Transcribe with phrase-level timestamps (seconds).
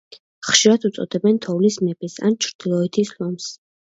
[0.51, 3.51] ხშირად უწოდებენ „თოვლის მეფეს“ ან „ჩრდილოეთის ლომს“.